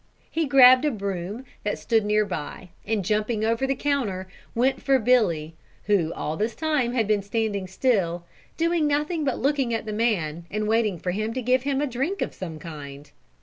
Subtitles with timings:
[0.31, 4.97] He grabbed a broom that stood near by and jumping over the counter went for
[4.97, 8.25] Billy, who all this time had been standing still,
[8.57, 11.85] doing nothing but looking at the man and waiting for him to give him a
[11.85, 13.11] drink of some kind.